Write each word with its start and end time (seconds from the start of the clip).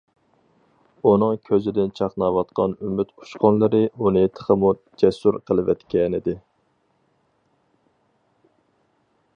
ئۇنىڭ 1.09 1.35
كۆزىدىن 1.49 1.91
چاقناۋاتقان 1.99 2.73
ئۈمىد 2.87 3.11
ئۇچقۇنلىرى 3.19 3.83
ئۇنى 3.99 4.25
تېخىمۇ 4.39 4.73
جەسۇر 5.03 5.39
قىلىۋەتكەنىدى. 5.49 6.37